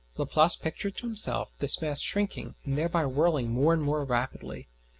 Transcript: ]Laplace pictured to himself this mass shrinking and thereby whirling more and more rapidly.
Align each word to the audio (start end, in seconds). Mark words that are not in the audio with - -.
]Laplace 0.17 0.55
pictured 0.55 0.97
to 0.97 1.05
himself 1.05 1.51
this 1.59 1.79
mass 1.79 2.01
shrinking 2.01 2.55
and 2.65 2.75
thereby 2.75 3.05
whirling 3.05 3.51
more 3.51 3.71
and 3.71 3.83
more 3.83 4.03
rapidly. 4.03 4.67